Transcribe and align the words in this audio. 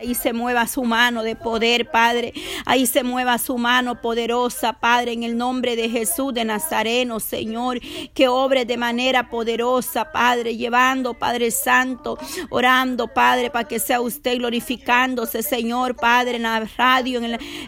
Ahí 0.00 0.14
se 0.14 0.32
mueva 0.32 0.66
su 0.66 0.82
mano 0.84 1.22
de 1.22 1.36
poder, 1.36 1.90
Padre. 1.90 2.32
Ahí 2.64 2.86
se 2.86 3.02
mueva 3.02 3.36
su 3.36 3.58
mano 3.58 4.00
poderosa, 4.00 4.72
Padre, 4.72 5.12
en 5.12 5.24
el 5.24 5.36
nombre 5.36 5.76
de 5.76 5.90
Jesús 5.90 6.32
de 6.32 6.42
Nazareno, 6.46 7.20
Señor. 7.20 7.80
Que 8.14 8.26
obre 8.26 8.64
de 8.64 8.78
manera 8.78 9.28
poderosa, 9.28 10.10
Padre, 10.10 10.56
llevando, 10.56 11.12
Padre 11.12 11.50
Santo, 11.50 12.18
orando, 12.48 13.08
Padre, 13.08 13.50
para 13.50 13.68
que 13.68 13.78
sea 13.78 14.00
usted 14.00 14.38
glorificándose, 14.38 15.42
Señor, 15.42 15.96
Padre, 15.96 16.36
en 16.36 16.44
la 16.44 16.66
radio, 16.78 17.20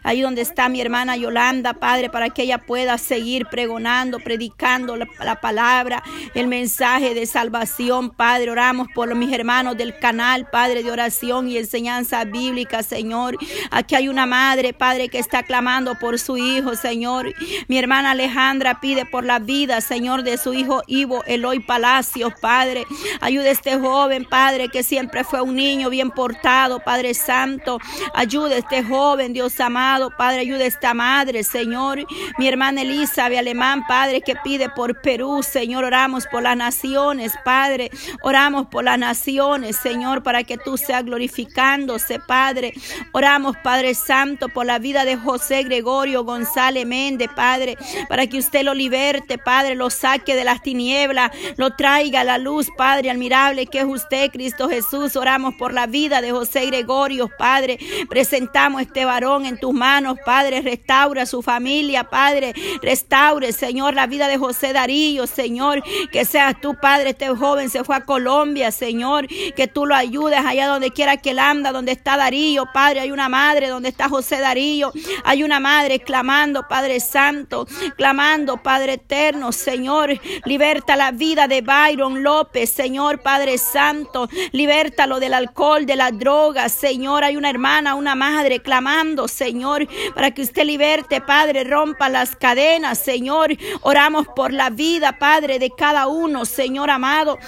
ahí 0.03 0.23
donde 0.23 0.41
está 0.41 0.71
mi 0.71 0.80
hermana 0.80 1.19
Yolanda, 1.19 1.75
Padre, 1.75 2.09
para 2.09 2.30
que 2.30 2.45
ella 2.45 2.57
pueda 2.57 2.96
seguir 2.96 3.45
pregonando, 3.45 4.19
predicando 4.21 4.96
la 4.96 5.39
palabra, 5.39 6.03
el 6.35 6.49
mensaje 6.49 7.12
de 7.12 7.27
salvación, 7.27 8.09
Padre. 8.09 8.51
Oramos 8.51 8.89
por 8.95 9.14
mis 9.14 9.35
hermanos 9.35 9.77
del 9.77 9.99
canal, 9.99 10.49
Padre, 10.51 10.83
de 10.83 10.91
oración 10.91 11.46
y 11.49 11.59
enseñanza 11.59 12.21
bíblica, 12.25 12.82
Señor. 12.82 13.36
Aquí 13.70 13.95
hay 13.95 14.09
una 14.09 14.27
madre, 14.27 14.72
Padre, 14.72 15.08
que 15.08 15.18
está 15.18 15.43
clamando 15.43 15.99
por 15.99 16.18
su 16.18 16.36
hijo, 16.36 16.75
Señor. 16.75 17.35
Mi 17.68 17.79
hermana 17.79 18.13
Alejandra 18.13 18.80
pide 18.80 19.07
por 19.07 19.25
la 19.25 19.39
vida, 19.39 19.80
Señor, 19.80 20.22
de 20.22 20.39
su 20.39 20.54
hijo 20.54 20.82
Ivo 20.86 21.22
Eloy 21.27 21.61
Palacios, 21.61 22.32
Padre. 22.40 22.85
Ayude 23.21 23.49
a 23.49 23.53
este 23.53 23.79
joven, 23.79 24.25
Padre, 24.25 24.68
que 24.68 24.82
siempre 24.82 25.25
fue 25.25 25.40
un 25.40 25.57
niño 25.57 25.90
bien 25.90 26.11
portado, 26.11 26.80
Padre 26.80 27.14
Santo. 27.14 27.79
Ayude 28.14 28.54
a 28.54 28.58
este 28.58 28.82
joven, 28.82 29.32
Dios 29.32 29.58
amado, 29.61 30.11
Padre. 30.16 30.41
Ayude 30.41 30.64
a 30.64 30.68
esta 30.68 30.94
madre, 30.94 31.44
Señor. 31.44 32.05
Mi 32.39 32.48
hermana 32.48 32.83
Elizabeth 32.83 33.39
Alemán, 33.39 33.84
Padre, 33.86 34.20
que 34.20 34.34
pide 34.36 34.69
por 34.69 35.00
Perú, 35.00 35.42
Señor. 35.42 35.84
Oramos 35.84 36.27
por 36.27 36.42
las 36.42 36.56
naciones, 36.56 37.33
Padre. 37.44 37.91
Oramos 38.22 38.66
por 38.66 38.84
las 38.84 38.98
naciones, 38.98 39.77
Señor, 39.77 40.22
para 40.22 40.44
que 40.44 40.58
tú 40.58 40.77
seas 40.77 41.05
glorificándose 41.05 42.11
Padre. 42.19 42.75
Oramos, 43.12 43.56
Padre 43.62 43.94
Santo, 43.94 44.48
por 44.48 44.66
la 44.66 44.78
vida 44.78 45.05
de 45.05 45.16
José 45.16 45.62
Gregorio 45.62 46.25
González 46.25 46.86
Méndez, 46.86 47.28
Padre, 47.34 47.77
para 48.08 48.27
que 48.27 48.38
usted 48.38 48.64
lo 48.64 48.74
liberte, 48.74 49.38
Padre, 49.38 49.74
lo 49.74 49.91
saque 49.91 50.34
de 50.34 50.44
las 50.44 50.62
tinieblas, 50.62 51.30
lo 51.56 51.74
traiga 51.77 52.20
a 52.20 52.24
la 52.24 52.38
luz, 52.38 52.69
Padre 52.77 53.10
admirable 53.10 53.66
que 53.66 53.80
es 53.80 53.84
usted, 53.84 54.30
Cristo 54.30 54.69
Jesús. 54.69 55.16
Oramos 55.16 55.54
por 55.54 55.72
la 55.72 55.86
vida 55.86 56.20
de 56.20 56.32
José 56.32 56.66
Gregorio, 56.66 57.30
Padre. 57.38 57.78
Presentamos 58.08 58.82
este 58.82 59.04
varón 59.04 59.47
en 59.47 59.58
tus 59.58 59.72
manos, 59.72 60.19
Padre. 60.24 60.60
Restaura 60.60 61.26
su 61.26 61.42
familia, 61.42 62.04
Padre. 62.04 62.52
Restaure, 62.82 63.52
Señor, 63.52 63.94
la 63.94 64.06
vida 64.06 64.28
de 64.28 64.38
José 64.38 64.72
Darío, 64.72 65.26
Señor. 65.26 65.82
Que 66.10 66.24
seas 66.24 66.60
tú, 66.60 66.74
Padre. 66.80 67.10
Este 67.10 67.28
joven 67.28 67.70
se 67.70 67.84
fue 67.84 67.97
a 67.97 68.04
Colombia, 68.04 68.70
Señor. 68.70 69.26
Que 69.28 69.66
tú 69.66 69.86
lo 69.86 69.94
ayudes 69.94 70.41
allá 70.44 70.66
donde 70.69 70.91
quiera 70.91 71.16
que 71.16 71.30
él 71.30 71.38
anda, 71.38 71.72
donde 71.72 71.92
está 72.03 72.17
Darío, 72.17 72.67
Padre. 72.72 72.98
Hay 72.98 73.12
una 73.12 73.28
madre 73.28 73.69
donde 73.69 73.89
está 73.89 74.08
José 74.08 74.41
Darío. 74.41 74.92
Hay 75.22 75.45
una 75.45 75.61
madre 75.61 76.00
clamando, 76.00 76.67
Padre 76.67 76.98
Santo, 76.98 77.69
clamando, 77.97 78.56
Padre 78.56 78.94
Eterno, 78.94 79.53
Señor. 79.53 80.20
Liberta 80.44 80.97
la 80.97 81.12
vida 81.12 81.47
de 81.47 81.61
Byron 81.61 82.25
López, 82.25 82.72
Señor, 82.72 83.22
Padre 83.22 83.56
Santo. 83.56 84.28
Libertalo 84.50 85.20
del 85.20 85.33
alcohol, 85.33 85.86
de 85.86 85.94
las 85.94 86.19
drogas, 86.19 86.72
Señor. 86.72 87.22
Hay 87.22 87.36
una 87.36 87.50
hermana, 87.50 87.94
una 87.94 88.16
madre 88.16 88.59
clamando, 88.59 89.28
Señor, 89.28 89.87
para 90.12 90.33
que 90.33 90.42
usted 90.42 90.64
liberte, 90.64 91.20
Padre. 91.20 91.62
Rompa 91.62 92.09
las 92.09 92.34
cadenas, 92.34 92.98
Señor. 92.98 93.56
Oramos 93.83 94.27
por 94.34 94.53
la 94.53 94.70
vida, 94.70 95.20
Padre, 95.20 95.61
de 95.61 95.70
cada 95.70 96.09
uno, 96.09 96.47
Señor 96.47 96.91
amado. 96.91 97.39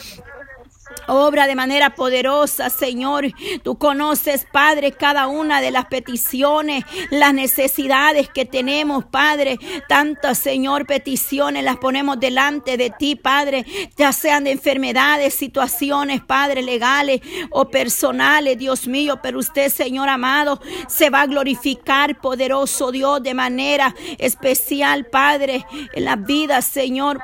Obra 1.07 1.47
de 1.47 1.55
manera 1.55 1.95
poderosa, 1.95 2.71
Señor. 2.71 3.27
Tú 3.63 3.77
conoces, 3.77 4.47
Padre, 4.51 4.93
cada 4.93 5.27
una 5.27 5.61
de 5.61 5.71
las 5.71 5.87
peticiones, 5.87 6.85
las 7.11 7.35
necesidades 7.35 8.29
que 8.29 8.45
tenemos, 8.45 9.05
Padre. 9.05 9.59
Tantas, 9.89 10.39
Señor, 10.39 10.87
peticiones 10.87 11.63
las 11.63 11.77
ponemos 11.77 12.19
delante 12.19 12.77
de 12.77 12.91
ti, 12.91 13.17
Padre. 13.17 13.67
Ya 13.97 14.13
sean 14.13 14.45
de 14.45 14.53
enfermedades, 14.53 15.35
situaciones, 15.35 16.23
Padre, 16.23 16.63
legales 16.63 17.21
o 17.51 17.67
personales, 17.67 18.59
Dios 18.59 18.87
mío. 18.87 19.21
Pero 19.23 19.39
usted, 19.39 19.71
Señor 19.71 20.09
amado, 20.09 20.61
se 20.89 21.11
va 21.11 21.23
a 21.23 21.27
glorificar, 21.27 22.21
poderoso 22.21 22.93
Dios, 22.93 23.23
de 23.23 23.35
manera 23.35 23.95
especial, 24.19 25.07
Padre, 25.07 25.67
en 25.93 26.05
la 26.05 26.17
vida, 26.17 26.63
Señor. 26.63 27.21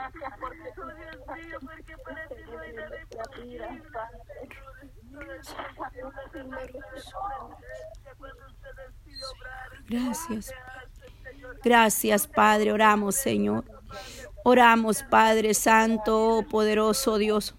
Gracias. 9.88 10.54
Gracias, 11.64 12.26
Padre. 12.26 12.72
Oramos, 12.72 13.16
Señor. 13.16 13.64
Oramos, 14.44 15.02
Padre 15.02 15.54
Santo, 15.54 16.44
poderoso 16.48 17.18
Dios. 17.18 17.54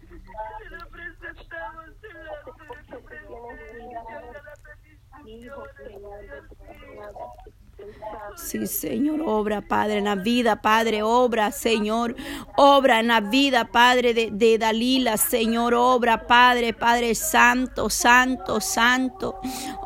Sí, 8.51 8.67
Señor, 8.67 9.21
obra, 9.25 9.61
Padre, 9.61 9.99
en 9.99 10.03
la 10.03 10.15
vida, 10.15 10.61
Padre, 10.61 11.03
obra, 11.03 11.53
Señor, 11.53 12.17
obra 12.57 12.99
en 12.99 13.07
la 13.07 13.21
vida, 13.21 13.71
Padre, 13.71 14.13
de, 14.13 14.29
de, 14.29 14.57
Dalila, 14.57 15.15
Señor, 15.15 15.73
obra, 15.73 16.27
Padre, 16.27 16.73
Padre 16.73 17.15
Santo, 17.15 17.89
Santo, 17.89 18.59
Santo, 18.59 19.39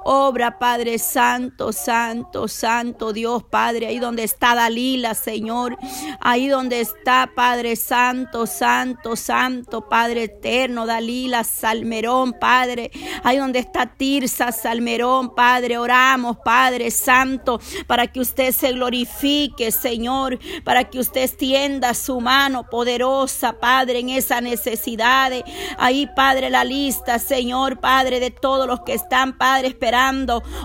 obra, 0.07 0.59
Padre 0.59 0.99
Santo, 0.99 1.73
Santo, 1.73 2.47
Santo, 2.47 3.11
Dios, 3.11 3.43
Padre, 3.43 3.87
ahí 3.87 3.97
donde 3.97 4.23
está 4.23 4.53
Dalila, 4.53 5.15
Señor, 5.15 5.77
ahí 6.21 6.47
donde 6.47 6.79
está, 6.79 7.31
Padre 7.35 7.75
Santo, 7.75 8.45
Santo, 8.45 9.15
Santo, 9.15 9.89
Padre 9.89 10.25
eterno, 10.25 10.85
Dalila, 10.85 11.43
Salmerón, 11.43 12.33
Padre, 12.39 12.91
ahí 13.23 13.37
donde 13.37 13.57
está 13.57 13.87
Tirsa, 13.97 14.51
Salmerón, 14.51 15.33
Padre, 15.33 15.79
oramos, 15.79 16.37
Padre 16.37 16.91
Santo, 16.91 17.59
para 17.87 18.05
que 18.05 18.19
usted 18.19 18.51
se 18.51 18.73
glorifique, 18.73 19.71
Señor, 19.71 20.37
para 20.63 20.83
que 20.83 20.99
usted 20.99 21.23
extienda 21.23 21.95
su 21.95 22.21
mano 22.21 22.69
poderosa, 22.69 23.53
Padre, 23.59 23.99
en 23.99 24.09
esa 24.09 24.39
necesidad. 24.39 25.31
Ahí, 25.79 26.07
Padre, 26.15 26.51
la 26.51 26.63
lista, 26.63 27.17
Señor, 27.17 27.79
Padre, 27.79 28.19
de 28.19 28.29
todos 28.29 28.67
los 28.67 28.81
que 28.81 28.93
están, 28.93 29.35
Padre, 29.39 29.69
esperando 29.69 29.94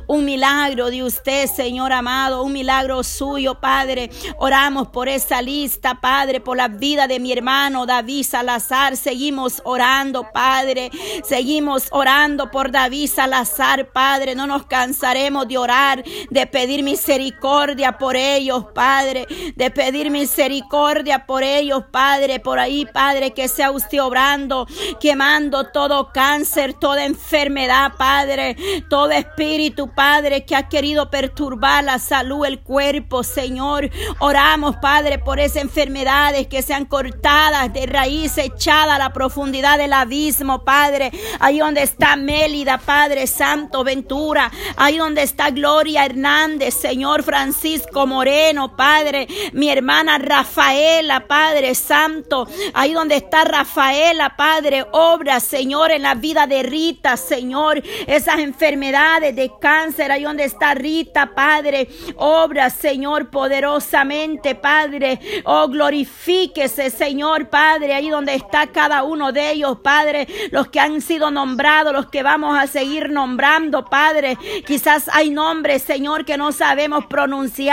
un 0.07 0.25
milagro 0.25 0.91
de 0.91 1.05
usted, 1.05 1.47
Señor 1.47 1.93
amado, 1.93 2.43
un 2.43 2.53
milagro 2.53 3.03
suyo, 3.05 3.61
Padre. 3.61 4.11
Oramos 4.39 4.89
por 4.89 5.09
esa 5.09 5.41
lista, 5.41 6.01
Padre, 6.01 6.41
por 6.41 6.57
la 6.57 6.69
vida 6.69 7.07
de 7.07 7.21
mi 7.21 7.33
hermano 7.33 7.87
David 7.87 8.25
Salazar. 8.25 8.97
Seguimos 8.97 9.63
orando, 9.65 10.27
Padre. 10.33 10.91
Seguimos 11.25 11.89
orando 11.93 12.51
por 12.51 12.71
David 12.73 13.09
Salazar, 13.09 13.93
Padre. 13.93 14.35
No 14.35 14.47
nos 14.47 14.67
cansaremos 14.67 15.47
de 15.47 15.59
orar, 15.59 16.03
de 16.31 16.47
pedir 16.47 16.83
misericordia 16.83 17.99
por 17.99 18.17
ellos, 18.17 18.67
Padre, 18.75 19.27
de 19.55 19.71
pedir 19.71 20.11
misericordia 20.11 21.27
por 21.27 21.43
ellos, 21.43 21.85
Padre, 21.91 22.41
por 22.41 22.59
ahí, 22.59 22.87
Padre, 22.87 23.33
que 23.33 23.49
sea 23.49 23.71
usted 23.71 24.03
obrando, 24.03 24.67
quemando 25.01 25.71
todo 25.71 26.11
cáncer, 26.13 26.75
toda 26.75 27.05
enfermedad, 27.05 27.93
Padre, 27.97 28.57
todo 28.89 29.20
espíritu, 29.21 29.93
Padre, 29.95 30.45
que 30.45 30.57
ha 30.57 30.69
querido 30.69 31.11
perturbar 31.11 31.85
la 31.85 31.99
salud, 31.99 32.45
el 32.45 32.61
cuerpo, 32.61 33.23
Señor. 33.23 33.91
Oramos, 34.19 34.77
Padre, 34.77 35.19
por 35.19 35.41
esas 35.41 35.63
enfermedades 35.63 36.47
que 36.49 36.63
sean 36.63 36.85
cortadas 36.85 37.73
de 37.73 37.87
raíz, 37.87 38.37
echadas 38.39 38.97
a 38.97 38.99
la 38.99 39.13
profundidad 39.13 39.79
del 39.79 39.93
abismo, 39.93 40.65
Padre. 40.65 41.13
Ahí 41.39 41.59
donde 41.59 41.83
está 41.83 42.17
Mélida, 42.17 42.79
Padre 42.79 43.27
Santo, 43.27 43.85
Ventura. 43.85 44.51
Ahí 44.77 44.99
donde 44.99 45.23
está 45.23 45.51
Gloria 45.51 46.05
Hernández, 46.05 46.75
Señor 46.75 47.23
Francisco. 47.23 48.01
Moreno, 48.07 48.77
Padre, 48.77 49.29
mi 49.53 49.71
hermana 49.71 50.19
Rafaela, 50.19 51.27
Padre 51.27 51.75
Santo, 51.75 52.49
ahí 52.75 52.93
donde 52.93 53.17
está 53.17 53.45
Rafaela, 53.45 54.37
Padre, 54.37 54.87
obra, 54.93 55.41
Señor, 55.41 55.91
en 55.91 56.03
la 56.03 56.15
vida 56.15 56.47
de 56.47 56.63
Rita, 56.63 57.17
Señor, 57.17 57.83
esas 58.07 58.39
enfermedades 58.39 59.10
de 59.19 59.51
cáncer, 59.61 60.13
ahí 60.13 60.23
donde 60.23 60.45
está 60.45 60.75
Rita, 60.75 61.35
Padre, 61.35 61.89
obra, 62.17 62.71
Señor, 62.71 63.31
poderosamente, 63.31 64.55
Padre, 64.55 65.19
oh, 65.45 65.69
glorifíquese, 65.69 66.91
Señor, 66.91 67.49
Padre, 67.49 67.95
ahí 67.95 68.11
donde 68.11 68.35
está 68.35 68.69
cada 68.69 69.03
uno 69.03 69.33
de 69.33 69.51
ellos, 69.51 69.79
Padre, 69.83 70.29
los 70.51 70.69
que 70.69 70.81
han 70.81 71.01
sido 71.01 71.31
nombrados, 71.31 71.93
los 71.93 72.07
que 72.07 72.23
vamos 72.23 72.59
a 72.59 72.67
seguir 72.67 73.11
nombrando, 73.11 73.87
Padre, 73.87 74.37
quizás 74.67 75.09
hay 75.13 75.31
nombres, 75.31 75.83
Señor, 75.83 76.25
que 76.25 76.37
no 76.37 76.53
sabemos 76.53 77.07
pronunciar 77.07 77.71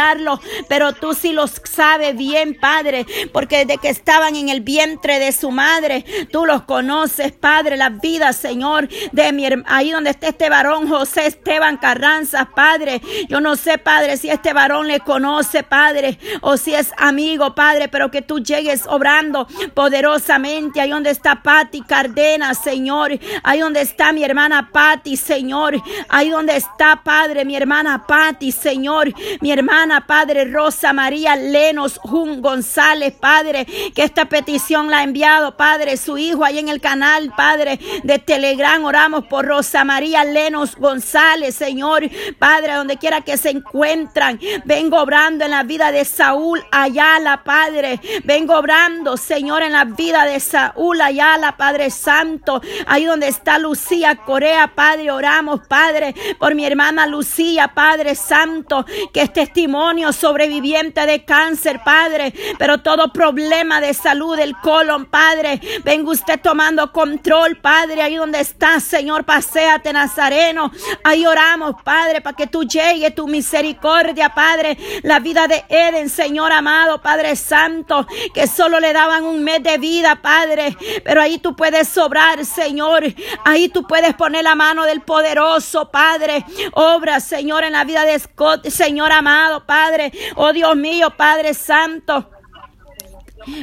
pero 0.67 0.93
tú 0.93 1.13
sí 1.13 1.33
los 1.33 1.61
sabes 1.63 2.15
bien, 2.15 2.57
Padre, 2.59 3.05
porque 3.33 3.65
desde 3.65 3.79
que 3.79 3.89
estaban 3.89 4.35
en 4.35 4.49
el 4.49 4.61
vientre 4.61 5.19
de 5.19 5.31
su 5.31 5.51
madre, 5.51 6.05
tú 6.31 6.45
los 6.45 6.63
conoces, 6.63 7.31
Padre, 7.31 7.77
la 7.77 7.89
vida, 7.89 8.33
Señor, 8.33 8.87
de 9.11 9.31
mi 9.33 9.47
ahí 9.65 9.91
donde 9.91 10.11
está 10.11 10.27
este 10.27 10.49
varón 10.49 10.87
José 10.89 11.26
Esteban 11.27 11.77
Carranza, 11.77 12.49
Padre. 12.55 13.01
Yo 13.29 13.39
no 13.41 13.55
sé, 13.55 13.77
Padre, 13.77 14.17
si 14.17 14.29
este 14.29 14.53
varón 14.53 14.87
le 14.87 14.99
conoce, 14.99 15.63
Padre, 15.63 16.17
o 16.41 16.57
si 16.57 16.73
es 16.73 16.91
amigo, 16.97 17.55
Padre, 17.55 17.87
pero 17.87 18.11
que 18.11 18.21
tú 18.21 18.39
llegues 18.39 18.85
obrando 18.87 19.47
poderosamente 19.73 20.81
ahí 20.81 20.89
donde 20.89 21.11
está 21.11 21.43
Patti 21.43 21.81
Cardenas, 21.81 22.63
Señor. 22.63 23.11
Ahí 23.43 23.59
donde 23.59 23.81
está 23.81 24.11
mi 24.11 24.23
hermana 24.23 24.69
Patti, 24.71 25.17
Señor. 25.17 25.75
Ahí 26.09 26.29
donde 26.29 26.55
está, 26.55 27.01
Padre, 27.03 27.45
mi 27.45 27.55
hermana 27.55 28.05
Patti, 28.07 28.51
Señor. 28.51 29.13
Mi 29.41 29.51
hermana, 29.51 30.07
Padre, 30.07 30.45
Rosa 30.45 30.93
María 30.93 31.35
Lenos 31.35 31.99
Jun 32.03 32.41
González, 32.41 33.13
Padre, 33.19 33.65
que 33.95 34.03
esta 34.03 34.25
petición 34.25 34.89
la 34.89 34.99
ha 34.99 35.03
enviado, 35.03 35.57
Padre, 35.57 35.97
su 35.97 36.17
hijo 36.17 36.43
ahí 36.43 36.59
en 36.59 36.69
el 36.69 36.81
canal, 36.81 37.33
Padre, 37.35 37.79
de 38.03 38.19
Telegram. 38.19 38.83
Oramos 38.83 39.25
por 39.25 39.45
Rosa 39.45 39.83
María 39.83 40.23
Lenos 40.23 40.75
González, 40.75 41.16
Señor. 41.51 42.03
Padre, 42.37 42.73
donde 42.73 42.97
quiera 42.97 43.21
que 43.21 43.37
se 43.37 43.49
encuentran. 43.49 44.39
Vengo 44.65 45.01
obrando 45.01 45.45
en 45.45 45.51
la 45.51 45.63
vida 45.63 45.91
de 45.91 46.05
Saúl 46.05 46.63
Ayala, 46.71 47.43
Padre. 47.43 47.99
Vengo 48.23 48.57
obrando, 48.57 49.17
Señor, 49.17 49.63
en 49.63 49.71
la 49.71 49.85
vida 49.85 50.25
de 50.25 50.39
Saúl 50.39 51.01
Ayala, 51.01 51.57
Padre 51.57 51.89
Santo. 51.89 52.61
Ahí 52.85 53.05
donde 53.05 53.27
está 53.27 53.57
Lucía 53.57 54.17
Corea, 54.17 54.73
Padre, 54.75 55.11
oramos, 55.11 55.61
Padre, 55.67 56.13
por 56.37 56.53
mi 56.53 56.65
hermana 56.65 57.07
Lucía, 57.07 57.69
Padre 57.69 58.13
Santo, 58.13 58.85
que 59.11 59.21
es 59.21 59.33
testimonio 59.33 60.13
sobreviviente 60.13 61.05
de 61.07 61.25
cáncer, 61.25 61.81
Padre. 61.83 62.33
Pero 62.59 62.79
todo 62.79 63.11
problema 63.11 63.81
de 63.81 63.95
salud 63.95 64.37
del 64.37 64.55
colon, 64.57 65.05
Padre. 65.05 65.59
Venga 65.83 66.11
usted 66.11 66.39
tomando 66.39 66.91
control, 66.91 67.57
Padre, 67.57 68.03
ahí 68.03 68.15
donde 68.17 68.39
está, 68.39 68.79
Señor, 68.79 69.25
paséate, 69.25 69.93
Nazareno. 69.93 70.71
Ahí 71.03 71.25
oramos, 71.25 71.75
Padre, 71.83 72.21
para 72.21 72.35
que 72.35 72.47
tú 72.47 72.63
llegue 72.63 73.11
tu 73.11 73.27
misericordia, 73.27 74.29
Padre. 74.29 74.77
La 75.03 75.19
vida 75.19 75.47
de 75.47 75.65
Eden, 75.69 76.09
Señor 76.09 76.51
amado, 76.51 77.01
Padre 77.01 77.35
Santo, 77.35 78.07
que 78.33 78.47
solo 78.47 78.79
le 78.79 78.93
daban 78.93 79.23
un 79.25 79.43
mes 79.43 79.63
de 79.63 79.77
vida, 79.77 80.15
Padre. 80.21 80.75
Pero 81.03 81.21
ahí 81.21 81.39
tú 81.39 81.55
puedes 81.55 81.87
sobrar, 81.87 82.45
Señor. 82.45 83.03
Ahí 83.45 83.69
tú 83.69 83.85
puedes 83.87 84.13
poner 84.15 84.43
la 84.43 84.55
mano 84.55 84.83
del 84.83 85.01
poderoso, 85.01 85.89
Padre. 85.89 86.45
Obra, 86.73 87.19
Señor, 87.19 87.63
en 87.63 87.73
la 87.73 87.83
vida 87.83 88.05
de 88.05 88.17
Scott, 88.19 88.67
Señor 88.67 89.11
amado, 89.11 89.65
Padre. 89.65 90.11
Oh 90.35 90.53
Dios 90.53 90.75
mío, 90.75 91.11
Padre 91.15 91.53
Santo. 91.53 92.36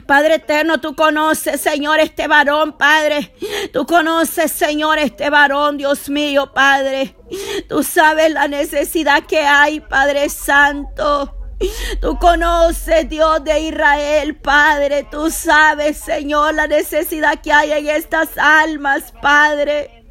Padre 0.07 0.37
eterno, 0.37 0.81
tú 0.81 0.95
conoces, 0.95 1.61
Señor, 1.61 2.01
este 2.01 2.27
varón, 2.27 2.77
Padre. 2.77 3.35
Tú 3.73 3.87
conoces, 3.87 4.53
Señor, 4.53 4.99
este 4.99 5.31
varón, 5.31 5.77
Dios 5.77 6.09
mío, 6.09 6.53
Padre. 6.53 7.17
Tú 7.69 7.83
sabes 7.83 8.33
la 8.33 8.49
necesidad 8.49 9.25
que 9.25 9.41
hay, 9.41 9.81
Padre 9.81 10.29
Santo. 10.29 11.35
Tú 12.01 12.19
conoces, 12.19 13.09
Dios 13.09 13.43
de 13.45 13.61
Israel, 13.61 14.37
Padre. 14.37 15.07
Tú 15.11 15.31
sabes, 15.31 15.99
Señor, 15.99 16.55
la 16.55 16.67
necesidad 16.67 17.41
que 17.41 17.53
hay 17.53 17.73
en 17.73 17.89
estas 17.89 18.37
almas, 18.37 19.13
Padre. 19.23 20.05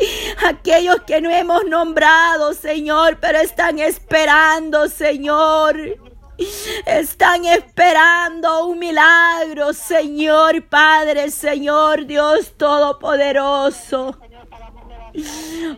Aquellos 0.48 1.02
que 1.06 1.22
no 1.22 1.30
hemos 1.30 1.66
nombrado, 1.66 2.54
Señor, 2.54 3.18
pero 3.20 3.40
están 3.40 3.80
esperando, 3.80 4.90
Señor. 4.90 5.78
Están 6.86 7.46
esperando 7.46 8.68
un 8.68 8.80
milagro, 8.80 9.74
Señor 9.74 10.68
Padre, 10.68 11.30
Señor 11.32 12.06
Dios 12.06 12.54
Todopoderoso. 12.58 14.18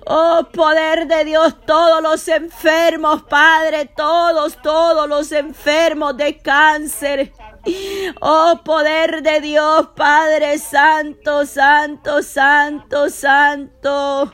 Oh 0.05 0.47
poder 0.53 1.07
de 1.07 1.25
Dios, 1.25 1.55
todos 1.65 2.01
los 2.01 2.27
enfermos, 2.27 3.23
Padre, 3.23 3.85
todos, 3.85 4.61
todos 4.61 5.09
los 5.09 5.31
enfermos 5.31 6.15
de 6.15 6.37
cáncer. 6.37 7.33
Oh 8.21 8.61
poder 8.63 9.21
de 9.23 9.41
Dios, 9.41 9.89
Padre 9.95 10.57
Santo, 10.57 11.45
Santo, 11.45 12.21
Santo, 12.21 13.09
Santo. 13.09 14.31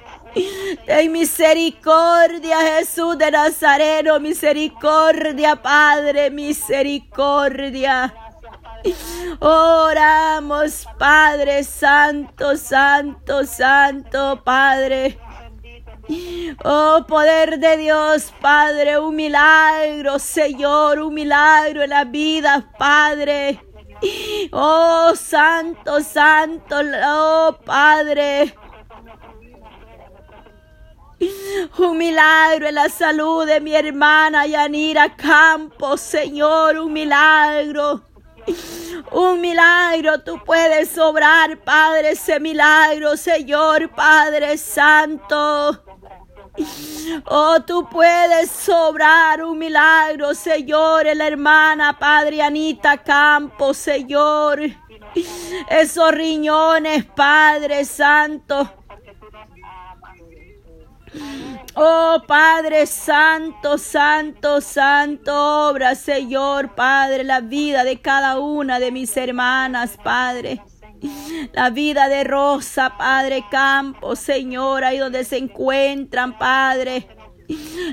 Ten 0.86 1.12
misericordia, 1.12 2.58
Jesús 2.78 3.18
de 3.18 3.32
Nazareno, 3.32 4.20
misericordia, 4.20 5.56
Padre, 5.56 6.30
misericordia. 6.30 8.14
Oramos, 9.40 10.88
Padre 10.98 11.64
Santo, 11.64 12.56
Santo, 12.58 13.46
Santo, 13.46 14.42
Padre. 14.44 15.20
Oh, 16.64 17.06
poder 17.08 17.60
de 17.60 17.78
Dios, 17.78 18.34
Padre, 18.42 19.00
un 19.00 19.16
milagro, 19.16 20.18
Señor, 20.20 21.00
un 21.00 21.14
milagro 21.14 21.84
en 21.84 21.90
la 21.90 22.06
vida, 22.06 22.72
Padre. 22.78 23.62
Oh, 24.52 25.14
Santo, 25.16 26.02
Santo, 26.02 26.76
oh, 27.06 27.58
Padre. 27.64 28.56
Un 31.78 31.98
milagro 31.98 32.68
en 32.68 32.76
la 32.76 32.90
salud 32.90 33.46
de 33.46 33.62
mi 33.62 33.76
hermana 33.76 34.48
Yanira 34.48 35.16
Campos, 35.16 36.02
Señor, 36.02 36.78
un 36.78 36.92
milagro. 36.92 38.04
Un 39.12 39.40
milagro, 39.40 40.22
tú 40.24 40.40
puedes 40.44 40.90
sobrar, 40.90 41.58
Padre, 41.64 42.12
ese 42.12 42.40
milagro, 42.40 43.16
Señor, 43.18 43.90
Padre 43.94 44.58
Santo. 44.58 45.84
Oh, 47.26 47.62
tú 47.66 47.88
puedes 47.90 48.50
sobrar 48.50 49.44
un 49.44 49.58
milagro, 49.58 50.34
Señor, 50.34 51.08
en 51.08 51.20
la 51.20 51.28
hermana 51.28 51.98
Padre 51.98 52.42
Anita 52.42 52.98
Campos, 52.98 53.78
Señor. 53.78 54.60
Esos 55.70 56.12
riñones, 56.12 57.06
Padre 57.06 57.86
Santo. 57.86 58.81
Oh 61.76 62.22
Padre 62.28 62.86
Santo, 62.86 63.78
Santo, 63.78 64.62
Santo, 64.62 65.70
obra 65.70 65.96
Señor 65.96 66.76
Padre 66.76 67.24
la 67.24 67.42
vida 67.42 67.84
de 67.84 68.02
cada 68.02 68.40
una 68.40 68.80
de 68.80 68.92
mis 68.92 69.16
hermanas, 69.18 69.98
Padre. 70.04 70.62
La 71.54 71.70
vida 71.70 72.08
de 72.08 72.24
Rosa, 72.24 72.96
Padre 72.98 73.44
Campos, 73.50 74.20
Señor, 74.20 74.84
ahí 74.84 75.00
donde 75.00 75.24
se 75.24 75.38
encuentran, 75.38 76.38
Padre. 76.38 77.08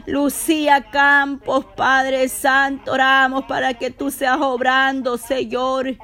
Lucía 0.07 0.91
Campos, 0.91 1.65
Padre 1.77 2.29
Santo, 2.29 2.93
oramos 2.93 3.45
para 3.45 3.75
que 3.75 3.91
tú 3.91 4.11
seas 4.11 4.39
obrando, 4.41 5.17
Señor. 5.19 5.97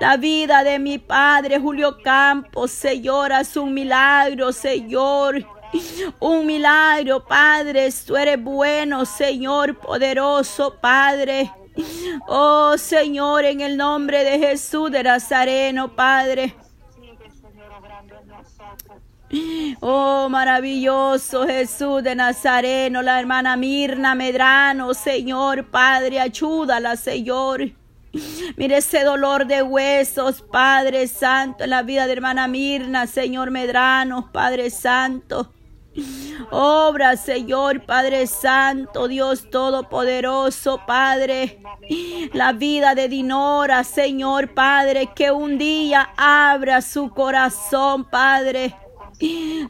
La 0.00 0.16
vida 0.16 0.64
de 0.64 0.78
mi 0.78 0.98
Padre 0.98 1.58
Julio 1.58 1.98
Campos, 2.02 2.70
Señor, 2.72 3.32
haz 3.32 3.56
un 3.56 3.72
milagro, 3.72 4.52
Señor. 4.52 5.46
Un 6.20 6.46
milagro, 6.46 7.24
Padre. 7.24 7.88
Tú 8.06 8.16
eres 8.16 8.42
bueno, 8.42 9.04
Señor, 9.04 9.78
poderoso, 9.78 10.74
Padre. 10.80 11.52
Oh 12.26 12.76
Señor, 12.78 13.44
en 13.44 13.60
el 13.60 13.76
nombre 13.76 14.24
de 14.24 14.38
Jesús 14.38 14.90
de 14.90 15.02
Nazareno, 15.02 15.94
Padre. 15.94 16.54
Oh, 19.80 20.28
maravilloso 20.30 21.46
Jesús 21.46 22.02
de 22.02 22.14
Nazareno, 22.14 23.02
la 23.02 23.18
hermana 23.18 23.56
Mirna 23.56 24.14
Medrano, 24.14 24.94
Señor 24.94 25.66
Padre, 25.66 26.20
ayúdala, 26.20 26.96
Señor. 26.96 27.72
Mire 28.56 28.78
ese 28.78 29.02
dolor 29.02 29.46
de 29.46 29.62
huesos, 29.62 30.42
Padre 30.42 31.08
Santo, 31.08 31.64
en 31.64 31.70
la 31.70 31.82
vida 31.82 32.06
de 32.06 32.12
hermana 32.12 32.46
Mirna, 32.46 33.06
Señor 33.06 33.50
Medrano, 33.50 34.30
Padre 34.32 34.70
Santo. 34.70 35.52
Obra, 36.50 37.16
Señor 37.16 37.84
Padre 37.84 38.26
Santo, 38.26 39.08
Dios 39.08 39.50
Todopoderoso, 39.50 40.80
Padre. 40.86 41.60
La 42.32 42.52
vida 42.52 42.94
de 42.94 43.08
Dinora, 43.08 43.84
Señor 43.84 44.54
Padre, 44.54 45.10
que 45.14 45.30
un 45.30 45.58
día 45.58 46.10
abra 46.16 46.82
su 46.82 47.10
corazón, 47.10 48.04
Padre. 48.04 48.74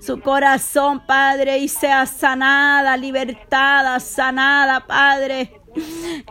Su 0.00 0.21
corazón, 0.21 1.06
Padre, 1.06 1.59
y 1.59 1.68
sea 1.68 2.04
sanada, 2.06 2.97
libertada, 2.97 4.00
sanada, 4.00 4.87
Padre. 4.87 5.61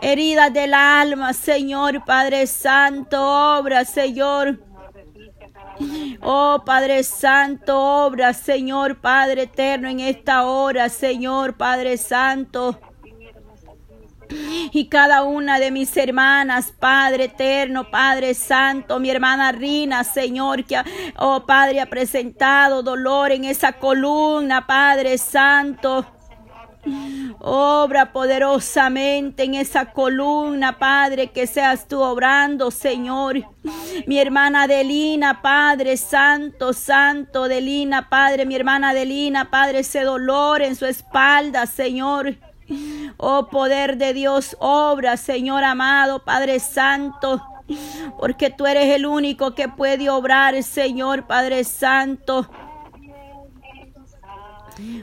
Heridas 0.02 0.52
del 0.52 0.74
alma, 0.74 1.32
Señor 1.32 2.04
Padre 2.04 2.46
Santo, 2.46 3.58
obra, 3.58 3.84
Señor. 3.84 4.65
Oh 6.22 6.62
Padre 6.64 7.02
Santo, 7.02 7.78
obra, 7.78 8.32
Señor 8.32 9.00
Padre 9.00 9.42
eterno, 9.42 9.88
en 9.88 10.00
esta 10.00 10.44
hora, 10.44 10.88
Señor 10.88 11.56
Padre 11.56 11.96
Santo. 11.96 12.80
Y 14.72 14.88
cada 14.88 15.22
una 15.22 15.58
de 15.58 15.70
mis 15.70 15.96
hermanas, 15.96 16.72
Padre 16.78 17.24
eterno, 17.24 17.90
Padre 17.90 18.34
Santo, 18.34 18.98
mi 18.98 19.10
hermana 19.10 19.52
Rina, 19.52 20.02
Señor, 20.02 20.64
que, 20.64 20.80
oh 21.16 21.46
Padre, 21.46 21.80
ha 21.80 21.86
presentado 21.86 22.82
dolor 22.82 23.30
en 23.30 23.44
esa 23.44 23.74
columna, 23.74 24.66
Padre 24.66 25.16
Santo. 25.18 26.15
Obra 27.40 28.12
poderosamente 28.12 29.44
en 29.44 29.54
esa 29.54 29.92
columna, 29.92 30.78
Padre, 30.78 31.28
que 31.28 31.46
seas 31.46 31.86
tú 31.86 32.00
obrando, 32.00 32.70
Señor. 32.70 33.42
Mi 34.06 34.18
hermana 34.18 34.62
Adelina, 34.62 35.42
Padre 35.42 35.96
Santo, 35.96 36.72
Santo, 36.72 37.44
Adelina, 37.44 38.08
Padre, 38.08 38.46
mi 38.46 38.54
hermana 38.54 38.90
Adelina, 38.90 39.50
Padre, 39.50 39.80
ese 39.80 40.02
dolor 40.02 40.62
en 40.62 40.76
su 40.76 40.86
espalda, 40.86 41.66
Señor. 41.66 42.36
Oh 43.16 43.48
poder 43.48 43.96
de 43.96 44.12
Dios, 44.12 44.56
obra, 44.58 45.16
Señor 45.16 45.62
amado, 45.62 46.24
Padre 46.24 46.58
Santo, 46.58 47.42
porque 48.18 48.50
tú 48.50 48.66
eres 48.66 48.94
el 48.94 49.06
único 49.06 49.54
que 49.54 49.68
puede 49.68 50.10
obrar, 50.10 50.60
Señor 50.62 51.26
Padre 51.26 51.64
Santo. 51.64 52.48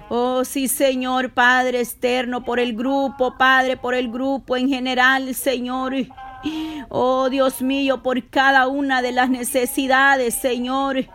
Oh, 0.09 0.43
sí, 0.43 0.67
Señor 0.67 1.31
Padre 1.31 1.79
externo, 1.79 2.43
por 2.43 2.59
el 2.59 2.75
grupo, 2.75 3.37
Padre, 3.37 3.77
por 3.77 3.95
el 3.95 4.11
grupo 4.11 4.55
en 4.55 4.69
general, 4.69 5.33
Señor. 5.35 5.93
Oh 6.89 7.29
Dios 7.29 7.61
mío, 7.61 8.03
por 8.03 8.29
cada 8.29 8.67
una 8.67 9.01
de 9.01 9.13
las 9.13 9.29
necesidades, 9.29 10.35
Señor. 10.35 11.05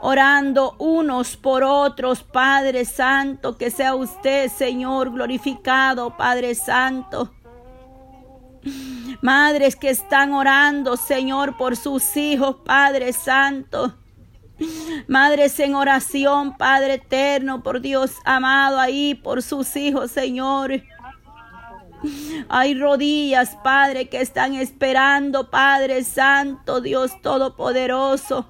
Orando 0.00 0.76
unos 0.78 1.36
por 1.36 1.64
otros, 1.64 2.22
Padre 2.22 2.84
Santo, 2.84 3.56
que 3.56 3.70
sea 3.70 3.94
usted, 3.94 4.50
Señor, 4.50 5.12
glorificado, 5.12 6.16
Padre 6.16 6.54
Santo. 6.54 7.32
Madres 9.22 9.74
que 9.74 9.90
están 9.90 10.32
orando, 10.34 10.96
Señor, 10.96 11.56
por 11.56 11.76
sus 11.76 12.16
hijos, 12.16 12.56
Padre 12.64 13.12
Santo. 13.12 13.94
Madres 15.06 15.58
en 15.60 15.74
oración, 15.74 16.56
Padre 16.56 16.94
eterno, 16.94 17.62
por 17.62 17.80
Dios 17.80 18.12
amado 18.24 18.78
ahí, 18.78 19.14
por 19.14 19.42
sus 19.42 19.76
hijos, 19.76 20.10
Señor. 20.10 20.82
Hay 22.48 22.78
rodillas, 22.78 23.56
Padre, 23.62 24.08
que 24.08 24.20
están 24.20 24.54
esperando, 24.54 25.50
Padre 25.50 26.04
Santo, 26.04 26.80
Dios 26.80 27.20
Todopoderoso. 27.22 28.46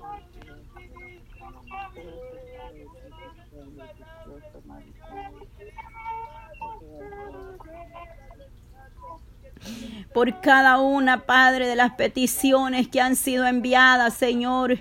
Por 10.15 10.41
cada 10.41 10.79
una, 10.79 11.27
Padre, 11.27 11.67
de 11.67 11.77
las 11.77 11.93
peticiones 11.93 12.88
que 12.88 13.00
han 13.00 13.15
sido 13.15 13.47
enviadas, 13.47 14.15
Señor 14.15 14.79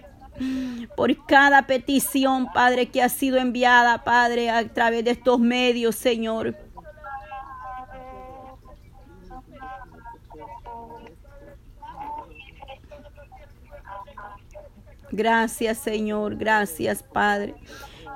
por 0.95 1.25
cada 1.25 1.67
petición, 1.67 2.47
Padre, 2.53 2.87
que 2.87 3.01
ha 3.01 3.09
sido 3.09 3.37
enviada, 3.37 4.03
Padre, 4.03 4.49
a 4.49 4.67
través 4.67 5.03
de 5.03 5.11
estos 5.11 5.39
medios, 5.39 5.95
Señor. 5.95 6.55
Gracias, 15.11 15.77
Señor. 15.77 16.35
Gracias, 16.35 17.03
Padre. 17.03 17.55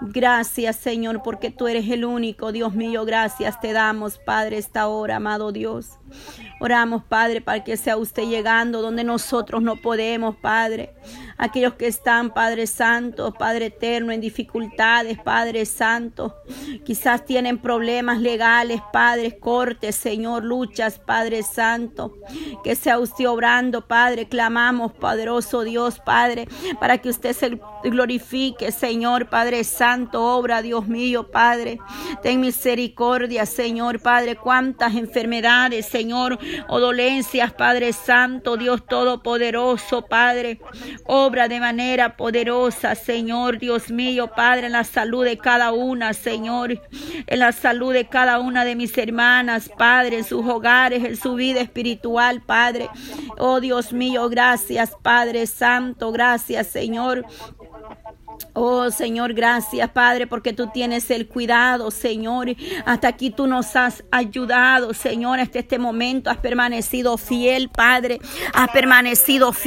Gracias, 0.02 0.78
Señor, 0.78 1.22
porque 1.24 1.52
tú 1.52 1.68
eres 1.68 1.88
el 1.90 2.06
único, 2.06 2.52
Dios 2.52 2.74
mío. 2.74 3.06
Gracias 3.06 3.60
te 3.62 3.72
damos, 3.72 4.18
Padre, 4.18 4.58
esta 4.58 4.88
hora, 4.88 5.18
amado 5.18 5.52
Dios. 5.52 6.01
Oramos, 6.60 7.04
Padre, 7.04 7.42
para 7.42 7.64
que 7.64 7.78
sea 7.78 7.98
usted 7.98 8.24
llegando 8.24 8.82
donde 8.82 9.04
nosotros 9.04 9.62
no 9.62 9.76
podemos, 9.78 10.36
Padre 10.36 10.94
aquellos 11.42 11.74
que 11.74 11.88
están, 11.88 12.30
Padre 12.30 12.68
Santo, 12.68 13.34
Padre 13.34 13.66
Eterno, 13.66 14.12
en 14.12 14.22
dificultades, 14.22 15.18
Padre 15.18 15.66
Santo. 15.66 16.36
Quizás 16.86 17.26
tienen 17.26 17.58
problemas 17.58 18.22
legales, 18.22 18.80
Padre, 18.94 19.40
cortes, 19.40 19.96
Señor, 19.96 20.44
luchas, 20.44 21.00
Padre 21.00 21.42
Santo. 21.42 22.14
Que 22.64 22.76
sea 22.76 23.00
usted 23.00 23.28
obrando, 23.28 23.88
Padre. 23.88 24.28
Clamamos, 24.28 24.92
poderoso 24.92 25.64
Dios, 25.64 26.00
Padre, 26.00 26.48
para 26.80 27.00
que 27.00 27.10
usted 27.10 27.34
se 27.34 27.60
glorifique, 27.86 28.72
Señor, 28.72 29.28
Padre 29.28 29.64
Santo, 29.64 30.22
obra, 30.22 30.62
Dios 30.62 30.88
mío, 30.88 31.32
Padre. 31.32 31.80
Ten 32.22 32.40
misericordia, 32.40 33.48
Señor, 33.48 34.00
Padre. 34.00 34.36
Cuántas 34.36 34.94
enfermedades, 34.94 35.88
Señor, 36.02 36.40
o 36.68 36.80
dolencias, 36.80 37.54
Padre 37.54 37.94
Santo, 37.94 38.58
Dios 38.58 38.84
Todopoderoso, 38.88 40.02
Padre. 40.02 40.60
Obra 41.06 41.48
de 41.48 41.60
manera 41.60 42.18
poderosa, 42.18 42.96
Señor 42.96 43.60
Dios 43.60 43.92
mío, 43.92 44.32
Padre, 44.36 44.66
en 44.66 44.72
la 44.72 44.84
salud 44.84 45.24
de 45.24 45.38
cada 45.38 45.72
una, 45.74 46.14
Señor, 46.14 46.82
en 47.28 47.40
la 47.40 47.52
salud 47.52 47.94
de 47.94 48.06
cada 48.08 48.40
una 48.40 48.66
de 48.66 48.76
mis 48.76 48.98
hermanas, 48.98 49.70
Padre, 49.70 50.18
en 50.18 50.24
sus 50.24 50.44
hogares, 50.44 51.04
en 51.04 51.18
su 51.18 51.36
vida 51.36 51.62
espiritual, 51.62 52.42
Padre. 52.42 52.90
Oh 53.38 53.60
Dios 53.60 53.94
mío, 53.94 54.28
gracias, 54.28 54.98
Padre 55.04 55.46
Santo, 55.46 56.12
gracias, 56.12 56.66
Señor. 56.66 57.26
Oh 58.54 58.92
Señor, 58.92 59.34
gracias 59.34 59.90
Padre, 59.92 60.28
porque 60.28 60.54
tú 60.54 60.68
tienes 60.74 61.10
el 61.12 61.28
cuidado, 61.28 61.92
Señor. 61.92 62.48
Hasta 62.86 63.08
aquí 63.08 63.30
tú 63.32 63.48
nos 63.48 63.76
has 63.76 64.04
ayudado, 64.12 64.94
Señor, 64.94 65.40
hasta 65.40 65.60
este 65.60 65.80
momento 65.80 66.30
has 66.30 66.38
permanecido 66.38 67.18
fiel, 67.18 67.70
Padre. 67.70 68.20
Has 68.54 68.70
permanecido 68.72 69.54
fiel. 69.54 69.62